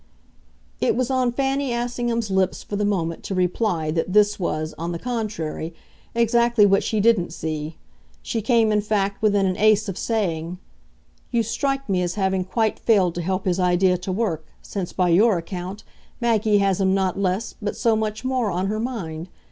It 0.79 0.95
was 0.95 1.11
on 1.11 1.31
Fanny 1.31 1.71
Assingham's 1.71 2.31
lips 2.31 2.63
for 2.63 2.75
the 2.75 2.83
moment 2.83 3.21
to 3.25 3.35
reply 3.35 3.91
that 3.91 4.13
this 4.13 4.39
was, 4.39 4.73
on 4.75 4.93
the 4.93 4.97
contrary, 4.97 5.75
exactly 6.15 6.65
what 6.65 6.83
she 6.83 6.99
didn't 6.99 7.31
see; 7.33 7.77
she 8.23 8.41
came 8.41 8.71
in 8.71 8.81
fact 8.81 9.21
within 9.21 9.45
an 9.45 9.57
ace 9.57 9.87
of 9.87 9.99
saying: 9.99 10.57
"You 11.29 11.43
strike 11.43 11.87
me 11.87 12.01
as 12.01 12.15
having 12.15 12.43
quite 12.43 12.79
failed 12.79 13.13
to 13.13 13.21
help 13.21 13.45
his 13.45 13.59
idea 13.59 13.95
to 13.99 14.11
work 14.11 14.43
since, 14.63 14.91
by 14.91 15.09
your 15.09 15.37
account, 15.37 15.83
Maggie 16.19 16.57
has 16.57 16.81
him 16.81 16.95
not 16.95 17.19
less, 17.19 17.53
but 17.61 17.75
so 17.77 17.95
much 17.95 18.25
more, 18.25 18.49
on 18.49 18.65
her 18.65 18.79
mind. 18.79 19.29